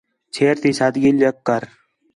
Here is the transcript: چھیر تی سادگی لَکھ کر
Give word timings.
چھیر 0.33 0.55
تی 0.61 0.71
سادگی 0.79 1.11
لَکھ 1.19 1.41
کر 1.47 1.63